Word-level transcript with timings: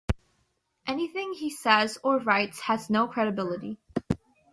Anything 0.87 1.33
he 1.33 1.51
says 1.51 1.99
or 2.03 2.17
writes 2.17 2.61
has 2.61 2.89
no 2.89 3.07
credibility. 3.07 3.77